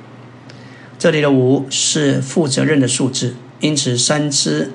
[0.97, 4.71] 这里的五是负责任的数字，因此三只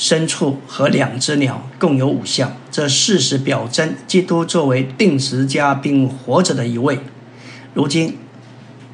[0.00, 2.56] 牲畜和两只鸟共有五项。
[2.70, 7.00] 这事实表征基督作为定时家并活着的一位，
[7.74, 8.16] 如今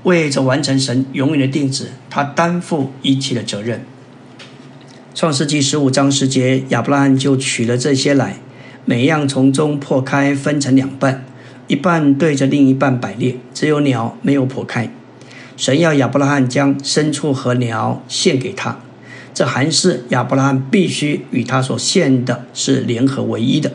[0.02, 3.86] 为着完成神永远的定旨，他担负一切的责任。
[5.14, 8.40] 创世纪十五章十节，亚伯拉罕就取了这些来，
[8.84, 11.24] 每样从中破开，分成两半，
[11.68, 14.90] 一半对着另一半摆列，只有鸟没有破开。
[15.56, 18.78] 神要亚伯拉罕将牲畜和鸟献给他，
[19.36, 23.70] 这还是亚伯拉罕必须与他所献的是联合唯一的。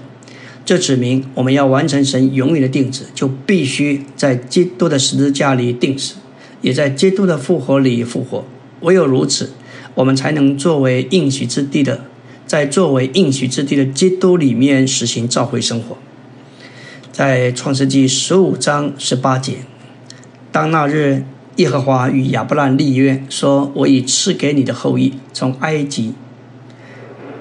[0.65, 6.15] 这指明我们要完成神永远的定旨，就必须在基督的十字架里定死，
[6.63, 8.43] 也在基督的复活里复活。
[8.79, 9.51] 唯有如此。
[9.93, 12.05] 我们才能作为应许之地的，
[12.47, 15.97] 在作为应许之地的基督里面实行召会生活。
[17.11, 19.57] 在创世纪十五章十八节，
[20.49, 21.25] 当那日
[21.57, 26.13] 耶和华与亚伯兰立约，说：“我已赐给你的后裔从埃及，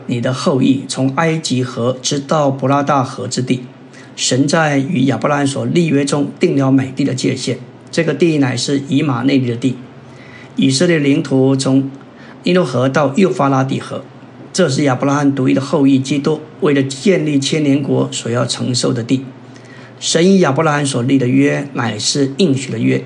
[0.07, 3.63] 你的后裔从埃及河直到伯拉大河之地。”
[4.17, 7.59] 神在与亚伯兰所立约中定了美地的界限，
[7.91, 9.77] 这个地乃是以马内利的地。
[10.57, 11.91] 以色列领土从
[12.43, 14.05] 尼罗河到幼发拉底河，
[14.53, 19.25] 这是亚伯拉罕独一的后裔基督为了建立千年国所要承受的地。
[19.99, 23.03] 神与亚伯拉罕所立的约乃是应许的约，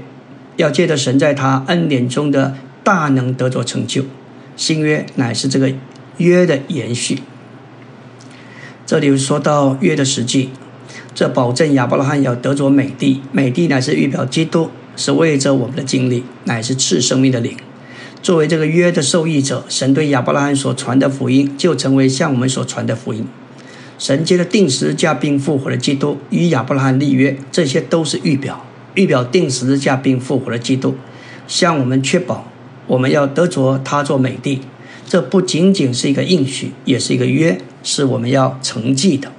[0.57, 4.05] 要借着神在他恩典中的大能得着成就。
[4.57, 5.73] 新约乃是这个
[6.19, 7.19] 约的延续。
[8.87, 10.51] 这里说到约的实际，
[11.15, 17.57] 这保证亚伯拉罕要得着美地，美地乃是预表基督，是为着我们的经历，乃是赐生命的灵。
[18.23, 23.27] 作为这个约的受益者，神对亚伯拉罕所传的福音，就成为向我们所传的福音。
[23.99, 30.95] 神接着定时加并复活的基督与亚伯拉罕立约，这些都是预表，预表定十字架并复活的基督，
[31.47, 32.51] 向我们确保
[32.87, 34.61] 我们要得着他做美帝。
[35.07, 39.31] 这不仅仅是一个应许，也是一个约，是我们要承继的。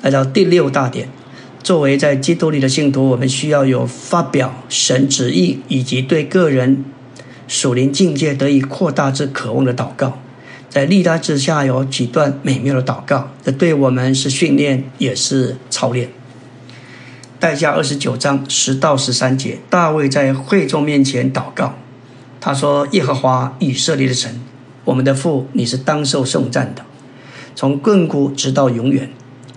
[0.00, 1.08] 来到第六大点，
[1.62, 6.84] 作为在基督里的信徒，我们需要有发表神旨意以及对个人
[7.46, 10.18] 属灵境界得以扩大之渴望的祷告。
[10.70, 16.08] 在历代之下有几段美妙的祷告，这对我们是训练，也是操练。
[17.40, 21.74] 代下二十九章十到十三节，大卫在会众面前祷告，
[22.38, 24.38] 他说：“耶和华以色列的神，
[24.84, 26.84] 我们的父，你是当受颂赞的，
[27.56, 29.10] 从亘古直到永远，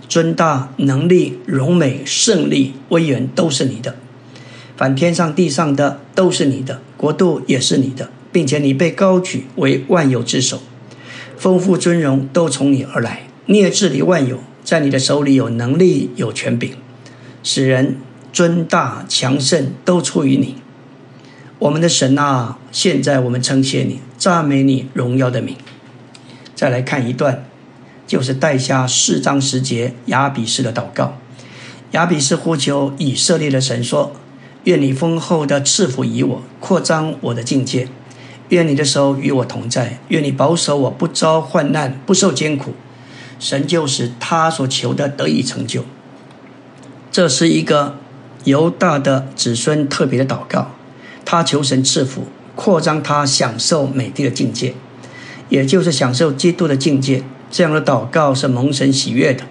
[0.08, 3.96] 尊大能力、荣美、胜利、威严都是你的，
[4.78, 10.62] 凡天上地上的都是你的，国度也是你的，并且你被高举为万有之首。”
[11.36, 16.70] 丰富尊荣都从你而来，你也治理万有，在你的手里有能力有权柄，
[17.44, 17.98] 使人
[18.32, 20.56] 尊大强盛都出于你。
[21.60, 25.56] 我们的神啊，现在我们称谢你，赞美你荣耀的名。
[26.56, 27.44] 再来看一段，
[28.06, 31.18] 就是带下四章十节亚比斯的祷告。
[31.92, 34.12] 亚比斯呼求以色列的神说
[34.64, 37.88] ：“愿你丰厚的赐福于我，扩张我的境界。”
[38.50, 42.74] 愿你的手与我同在，愿你保守我不遭患难，不受艰苦。
[43.38, 45.84] 神就使他所求的得以成就。
[47.14, 47.94] 这是一个
[48.42, 50.72] 犹大的子孙特别的祷告，
[51.24, 54.74] 他求神赐福，扩张他享受美地的境界，
[55.48, 57.22] 也就是享受基督的境界。
[57.52, 59.44] 这样的祷告是蒙神喜悦的，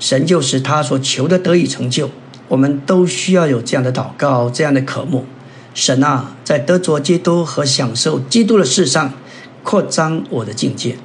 [0.00, 2.10] 神就使他所求的得以成就。
[2.48, 5.24] 我们都需要有这样的祷告，这样的渴慕。
[5.72, 9.12] 神啊，在得着基督和享受基督的事上，
[9.62, 10.96] 扩张我的境界。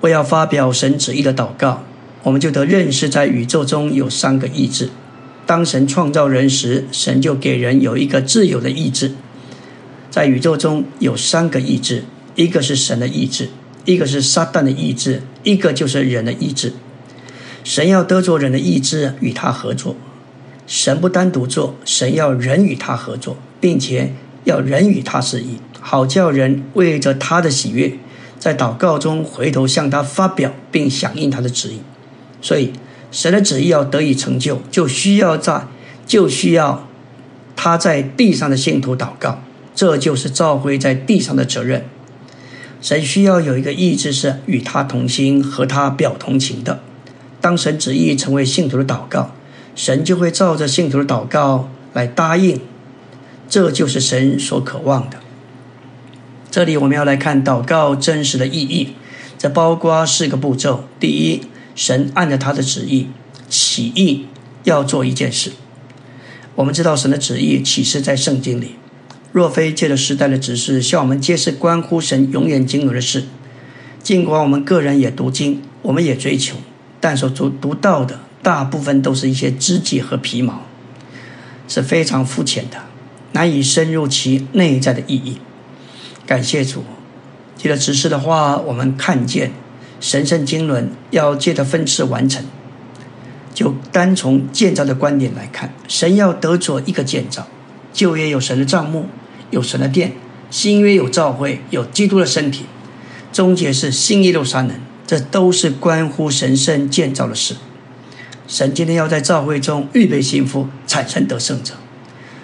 [0.00, 1.82] 我要发表神旨意的祷告，
[2.22, 4.90] 我们就得认识，在宇宙中有三个意志。
[5.44, 9.12] 当神创造人时，神就给人有一个自由的意志。
[10.10, 12.04] 在宇宙中有三个意志，
[12.36, 13.48] 一个是神的意志，
[13.84, 16.74] 一个是撒旦的意志，一个就是人的意志。
[17.64, 19.96] 神要得着人的意志，与他合作。
[20.66, 27.94] 神不单独做，神要人与他合作，并且要人与他示意，好叫人为着他的喜悦，
[28.38, 31.80] 在祷告中回头向他发表并响应他的旨意。
[32.42, 32.74] 所以，
[33.10, 35.66] 神的旨意要得以成就，就需要在
[36.06, 36.86] 就需要
[37.56, 39.40] 他在地上的信徒祷告，
[39.74, 41.86] 这就是召会在地上的责任。
[42.82, 46.80] 神需要有一个意志是与他同心、和他表同情的。
[47.40, 49.32] 当神旨意成为信徒的祷告。
[49.74, 52.60] 神就会照着信徒的祷告来答应，
[53.48, 55.16] 这就是神所渴望的。
[56.50, 58.88] 这里我们要来看祷告真实的意义，
[59.38, 61.40] 这包括四个步骤：第一，
[61.74, 63.08] 神按着他的旨意
[63.48, 64.26] 起意
[64.64, 65.52] 要做一件事。
[66.54, 68.76] 我们知道神的旨意启示在圣经里，
[69.32, 73.24] 若非借着时代的指示向我们揭示关乎神永远经纶的事，
[74.02, 76.56] 尽管我们个人也读经，我们也追求，
[77.00, 78.20] 但所读读到的。
[78.42, 80.62] 大部分都是一些肢体和皮毛，
[81.68, 82.78] 是非常肤浅的，
[83.30, 85.38] 难以深入其内在的意义。
[86.26, 86.82] 感谢主，
[87.56, 89.52] 借着指示的话，我们看见
[90.02, 92.44] 神圣经纶要借着分次完成。
[93.54, 97.46] 就单从建造的观点来看，神要得着一个建造，
[97.92, 99.06] 旧约有神的帐幕，
[99.50, 100.10] 有神的殿；
[100.50, 102.64] 新约有教会，有基督的身体，
[103.32, 104.72] 终结是新耶路撒冷。
[105.06, 107.54] 这都是关乎神圣建造的事。
[108.48, 111.74] 神今天要在教会中预备幸福，产生得胜者，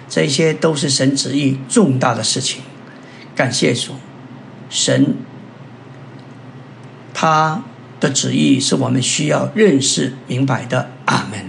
[0.07, 2.61] 这些都是神旨意重大的事情。
[3.35, 3.93] 感谢主，
[4.69, 5.15] 神
[7.21, 7.61] 他
[7.99, 10.89] 的旨意是我们需要认识明白的。
[11.03, 11.47] 阿门。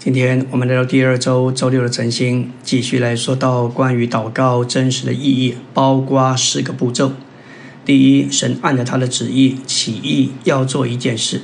[0.00, 7.12] 今天我们来到第二周周六的晨星，继续来说到关于祷告真实的意义，包括四个步骤。
[7.84, 11.42] 第一，神按着他的旨意起意要做一件事，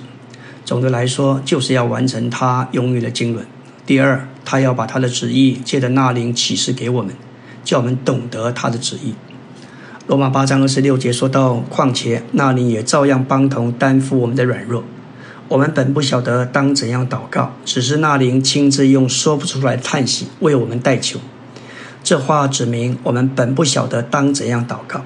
[0.64, 3.46] 总的来说就是要完成他拥有的经纶。
[3.86, 7.14] 第二，他要把他的旨意借着那灵启示给我们，
[7.62, 9.14] 叫我们懂得他的旨意。
[10.08, 14.82] 罗马八章二十六节说到，况且那灵也照样帮同担负我们的软弱。
[15.48, 21.20] 我们本不晓得当怎样祷告，只是那灵亲自用说不出来的叹息为我们代求。
[22.02, 25.02] 这话指明我们本不晓得当怎样祷告，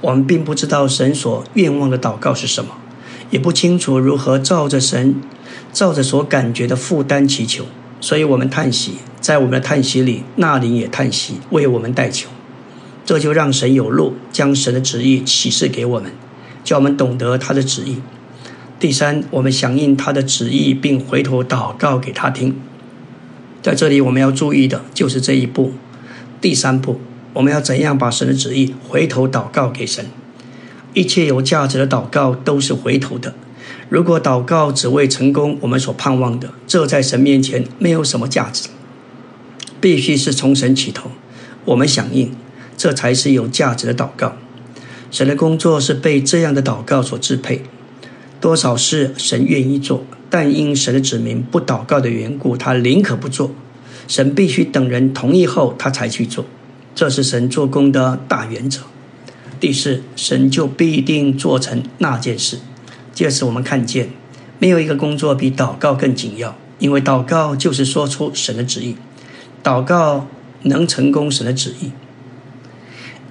[0.00, 2.72] 我们并不知道神所愿望的祷告是什么，
[3.30, 5.14] 也不清楚如何照着神、
[5.72, 7.66] 照着所感觉的负担祈求。
[8.00, 12.28] 所以我们叹息，在我们的叹息里，那灵也叹息为我们代求。
[13.04, 16.12] 这就让神有路，将神的旨意启示给我们，
[16.62, 17.96] 叫我们懂得他的旨意。
[18.78, 22.56] 第三，我们响应他的旨意，并回头祷告给他听。
[23.62, 25.72] 在这里，我们要注意的就是这一步。
[26.40, 27.00] 第三步，
[27.32, 30.06] 我们要怎样把神的旨意回头祷告给神？
[30.94, 33.34] 一切有价值的祷告都是回头的。
[33.88, 38.68] 如果祷告只为成功我们所盼望的，这在神面前没有什么价值。
[39.80, 41.10] 必须是从神起头，
[41.64, 42.32] 我们响应，
[42.82, 44.32] 这才是有价值的祷告。
[45.12, 47.62] 神的工作是被这样的祷告所支配。
[48.40, 53.52] 多少事神愿意做，但因神的子民不祷告的缘故，他宁可不做。
[54.08, 56.44] 神必须等人同意后，他才去做。
[56.92, 58.80] 这是神做工的大原则。
[59.60, 62.58] 第四，神就必定做成那件事。
[63.14, 64.08] 借此，我们看见
[64.58, 68.96] 没有一个工作比祷告更紧要，因为祷告就是说出神的旨意。
[69.62, 70.26] 祷告
[70.62, 71.92] 能成功神的旨意，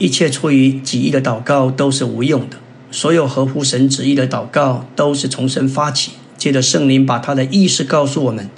[0.01, 2.57] 一切出于己意的祷告都是无用的。
[2.89, 8.49] 所有合乎神旨意的祷告都是从神发起，借着圣灵把他的意识告诉我们，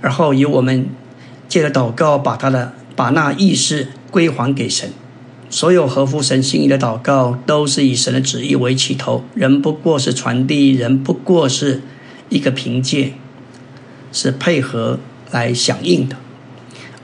[0.00, 0.86] 而后由我们
[1.48, 4.90] 借着祷告把他的把那意识归还给神。
[5.50, 11.82] 所有合乎神心意的祷告都是以神的旨意为起头，人不过是传递，人不过是
[12.28, 13.14] 一个凭借，
[14.12, 15.00] 是配合
[15.32, 16.16] 来响应的。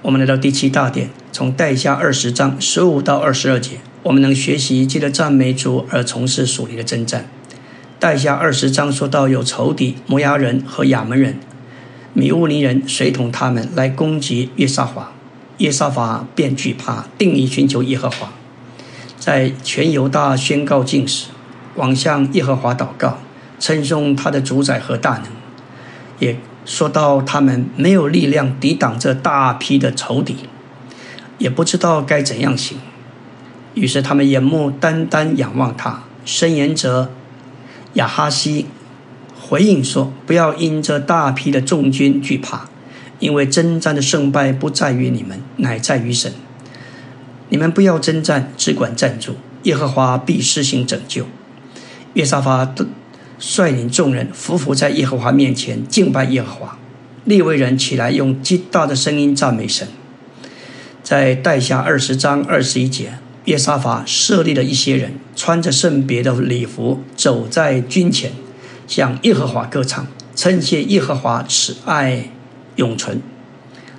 [0.03, 3.79] 我们来到第七大点，从代下二十章十五到二十二节。
[4.05, 7.29] 我们能学习借着赞美主而从事属灵的征战。
[7.99, 11.41] 代下二十章说到有仇敌摩押人和亚门人、
[12.13, 15.13] 米乌尼人随同他们来攻击约沙华，
[15.59, 18.33] 约沙华便惧怕，定义寻求耶和华，
[19.19, 21.31] 在全犹大宣告禁食，
[21.75, 23.19] 往向耶和华祷告，
[23.59, 25.25] 称颂他的主宰和大能，
[26.21, 30.37] 也说到他们没有力量抵挡这大批的仇敌，
[31.39, 32.79] 也不知道该怎样行。
[33.75, 36.05] 于是他们眼目单单仰望他。
[36.25, 37.11] 申言者
[37.95, 38.67] 亚哈西
[39.41, 42.69] 回应说：“不要因这大批的众军惧怕，
[43.19, 46.33] 因为征战的胜败不在于你们，乃在于神。
[47.51, 49.37] 你们不要征战，只管站住。
[49.65, 51.27] 耶和华必施行拯救。”
[52.15, 52.73] 约沙法
[53.39, 56.79] 率领众人伏伏在耶和华面前敬拜耶和华。
[57.25, 59.89] 利未人起来用极大的声音赞美神。
[61.05, 63.19] 在代下二十章二十一节。
[63.45, 68.33] 约沙法设立了一些人，穿着圣别的礼服，走在军前，
[68.89, 72.31] 向耶和华歌唱，称谢耶和华慈爱
[72.77, 73.21] 永存。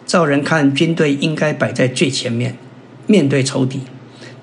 [0.08, 2.58] 照人看，军队应该摆在最前面，
[3.06, 3.82] 面对仇敌，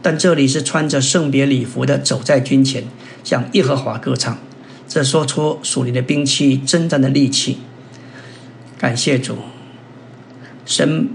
[0.00, 2.84] 但这里是穿着圣别礼服的，走在军前，
[3.24, 4.38] 向耶和华歌唱，
[4.86, 7.58] 这说出属灵的兵器征战的利器。
[8.78, 9.38] 感谢主，
[10.64, 11.08] 神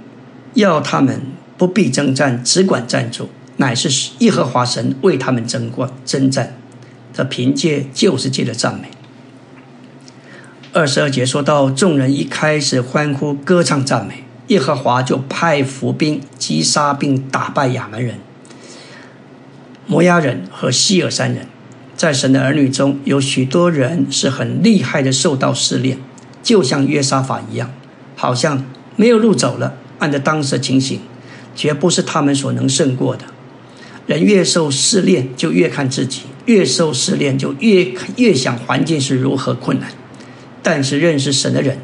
[0.54, 1.22] 要他们
[1.58, 3.30] 不必征战，只管站住。
[3.58, 6.56] 乃是耶和华神为他们争冠征战，
[7.12, 8.90] 这凭借旧世界的赞美。
[10.74, 18.20] 二十二节说到，众人一开始欢呼歌唱赞美，耶和华就派伏兵击杀并打败亚门人、
[19.88, 21.48] 摩押人和希尔山人。
[21.96, 25.98] 在神的儿女中有许多人是很厉害的，受到试炼，
[26.44, 27.74] 就像约沙法一样，
[28.16, 28.64] 好像
[28.96, 29.74] 没有路走了。
[29.98, 31.00] 按照当时的情形，
[31.58, 33.26] 绝不是他们所能胜过的。
[34.06, 39.90] 人越受试炼，就越看自己；越受试炼，就越越想环境是如何困难。
[40.64, 41.80] 但是认识神的人，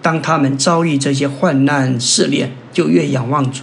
[0.00, 3.62] 当他们遭遇这些患难试炼，就越仰望主，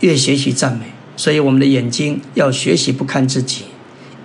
[0.00, 0.86] 越学习赞美。
[1.16, 3.66] 所以，我们的眼睛要学习不看自己，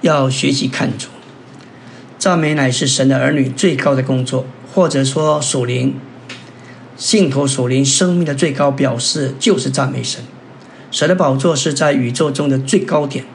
[0.02, 1.10] 要学习看主。
[2.18, 5.94] 赞美乃是神的儿女最高的工作，或者说属灵
[6.98, 10.24] 信徒属灵生命的最高表示，就是赞美神。
[10.92, 13.26] 神的宝座是在宇宙中的最高点，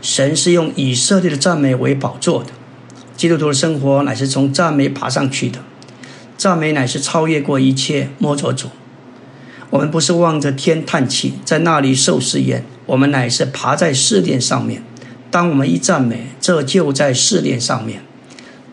[0.00, 2.50] 神是用以色列的赞美为宝座的。
[3.16, 5.58] 基督徒的生活乃是从赞美爬上去的，
[6.36, 8.68] 赞美乃是超越过一切摸着主。
[9.70, 14.82] 我们不是望着天叹气，在那里受试验，我们乃是爬在试炼上面。
[15.30, 18.02] 当我们一赞美，这就在试炼上面。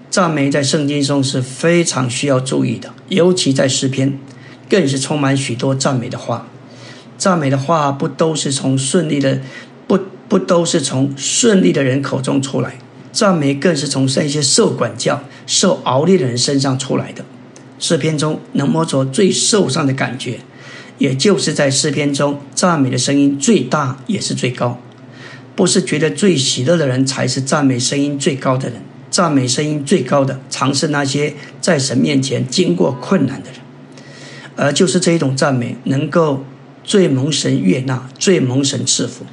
[0.10, 4.18] 赞美在圣经中是非常需要注意的，尤其在诗篇，
[4.70, 6.48] 更是充满许多赞美的话。
[7.18, 9.42] 赞美的话不都是从顺利的，
[9.88, 12.78] 不不都是从顺利的人口中出来。
[13.12, 17.26] 赞美更是从那些受管教、受熬炼的人身上出来的。
[17.80, 20.40] 诗篇中能摸着最受伤的感觉，
[21.00, 24.80] 也就是在诗篇中赞美的声音最大也是最高。
[25.56, 33.60] 不是觉得最喜乐的人才是赞美声音最高的人，赞美声音最高的，常是那些在神面前经过困难的人。
[34.58, 36.44] 而就是这一种赞美，能够
[36.84, 39.26] 最蒙神悦纳，最蒙神赐福。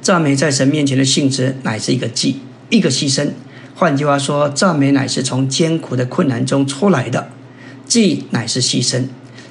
[0.00, 3.30] 赞美在神面前的性质，乃是一个祭，一个牺牲。
[3.74, 7.30] 换句话说，赞美乃是从艰苦的困难中出来的，
[7.86, 9.04] 祭乃是牺牲。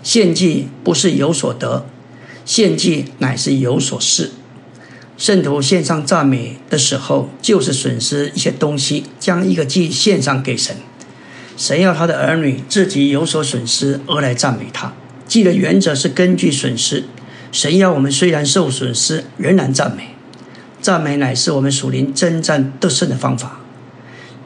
[0.03, 1.85] 献祭不是有所得，
[2.45, 4.31] 献祭乃是有所失。
[5.17, 10.75] 圣徒献上赞美的时候，就是损失一些东西，将一个祭献上给神。
[11.61, 14.91] 神要他的儿女自己有所损失而来赞美他。
[15.27, 17.03] 记的原则是根据损失，
[17.51, 20.15] 神要我们虽然受损失，仍然赞美。
[20.81, 23.59] 赞美乃是我们属灵征战得胜的方法，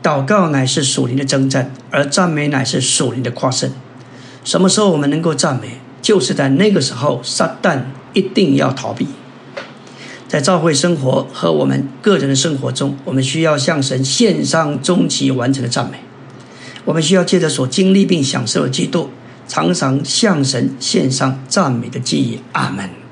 [0.04, 3.72] 祷告乃是属灵的征战，而赞美乃是属灵的夸胜。
[4.44, 5.80] 什么时候我们能够赞美？
[6.02, 9.08] 就是在那个时候，撒旦一定要逃避。
[10.28, 16.00] 在教会生活和我们个人的生活中，我们需要向神献上终极完成的赞美。
[16.86, 19.10] 我们需要借着所经历并享受的基督，
[19.48, 22.40] 常常向神献上赞美的记忆。
[22.54, 23.05] 阿门。